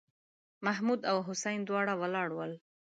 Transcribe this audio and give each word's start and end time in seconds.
محمـود 0.65 1.01
او 1.11 1.17
حسين 1.27 1.59
دواړه 1.65 1.93
ولاړ 2.01 2.29
ول. 2.37 2.53